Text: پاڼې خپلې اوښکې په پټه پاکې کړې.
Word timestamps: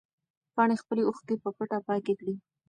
پاڼې 0.53 0.75
خپلې 0.81 1.01
اوښکې 1.05 1.35
په 1.43 1.49
پټه 1.57 1.79
پاکې 1.87 2.13
کړې. 2.19 2.35